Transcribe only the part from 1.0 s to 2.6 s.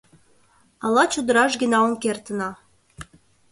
чодыражге налын кертына.